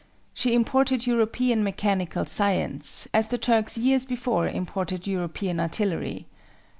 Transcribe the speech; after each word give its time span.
She 0.33 0.55
imported 0.55 1.05
European 1.05 1.63
mechanical 1.63 2.25
science, 2.25 3.07
as 3.13 3.27
the 3.27 3.37
Turks 3.37 3.77
years 3.77 4.03
before 4.03 4.47
imported 4.49 5.05
European 5.05 5.59
artillery. 5.59 6.25